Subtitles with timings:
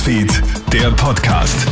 [0.00, 1.66] Newsfeed, der Podcast.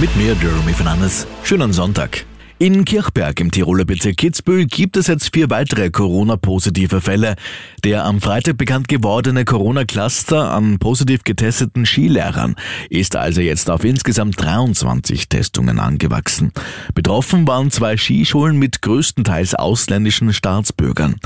[0.00, 1.26] Mit mir, Jeremy Fernandes.
[1.42, 2.24] Schönen Sonntag.
[2.62, 7.34] In Kirchberg im Tiroler Bezirk Kitzbühel gibt es jetzt vier weitere Corona-positive Fälle.
[7.82, 12.54] Der am Freitag bekannt gewordene Corona-Cluster an positiv getesteten Skilehrern
[12.88, 16.52] ist also jetzt auf insgesamt 23 Testungen angewachsen.
[16.94, 21.16] Betroffen waren zwei Skischulen mit größtenteils ausländischen Staatsbürgern.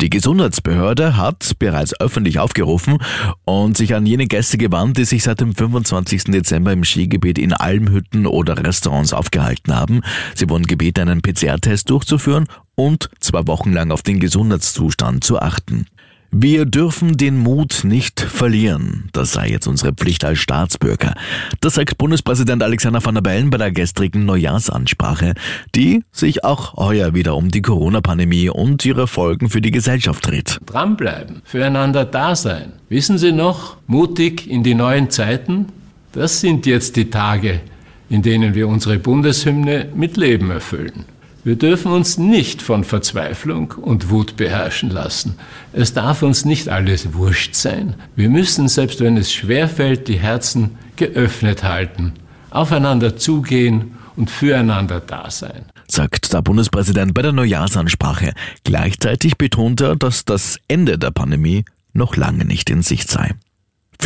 [0.00, 2.96] Die Gesundheitsbehörde hat bereits öffentlich aufgerufen
[3.44, 6.24] und sich an jene Gäste gewandt, die sich seit dem 25.
[6.24, 10.00] Dezember im Skigebiet in Almhütten oder Restaurants aufgehalten haben.
[10.34, 15.40] Sie wurden gebeten, gebeten, einen PCR-Test durchzuführen und zwei Wochen lang auf den Gesundheitszustand zu
[15.40, 15.86] achten.
[16.32, 19.08] Wir dürfen den Mut nicht verlieren.
[19.12, 21.14] Das sei jetzt unsere Pflicht als Staatsbürger.
[21.60, 25.34] Das sagt Bundespräsident Alexander van der Bellen bei der gestrigen Neujahrsansprache,
[25.74, 30.58] die sich auch heuer wieder um die Corona-Pandemie und ihre Folgen für die Gesellschaft dreht.
[30.66, 32.72] Dranbleiben, füreinander da sein.
[32.88, 35.66] Wissen Sie noch, mutig in die neuen Zeiten?
[36.12, 37.60] Das sind jetzt die Tage,
[38.08, 41.04] in denen wir unsere Bundeshymne mit Leben erfüllen.
[41.46, 45.36] Wir dürfen uns nicht von Verzweiflung und Wut beherrschen lassen.
[45.72, 47.94] Es darf uns nicht alles wurscht sein.
[48.16, 52.14] Wir müssen, selbst wenn es schwerfällt, die Herzen geöffnet halten,
[52.50, 55.66] aufeinander zugehen und füreinander da sein.
[55.86, 58.32] Sagt der Bundespräsident bei der Neujahrsansprache.
[58.64, 63.34] Gleichzeitig betont er, dass das Ende der Pandemie noch lange nicht in Sicht sei.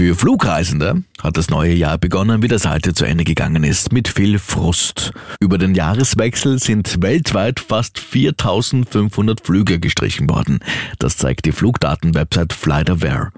[0.01, 4.09] Für Flugreisende hat das neue Jahr begonnen, wie das alte zu Ende gegangen ist, mit
[4.09, 5.13] viel Frust.
[5.41, 10.61] Über den Jahreswechsel sind weltweit fast 4500 Flüge gestrichen worden.
[10.99, 13.29] Das zeigt die Flugdatenwebsite FlightAware.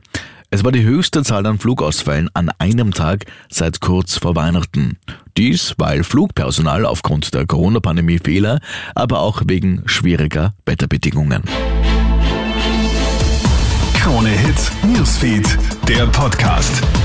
[0.50, 4.98] Es war die höchste Zahl an Flugausfällen an einem Tag seit kurz vor Weihnachten.
[5.36, 8.60] Dies, weil Flugpersonal aufgrund der Corona-Pandemie Fehler,
[8.94, 11.42] aber auch wegen schwieriger Wetterbedingungen.
[13.94, 17.01] Krone Hits, Newsfeed, der Podcast.